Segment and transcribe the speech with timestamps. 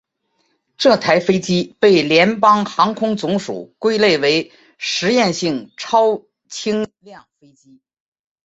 [0.77, 7.79] 这台飞机被联邦航空总署归类为实验性超轻量飞机。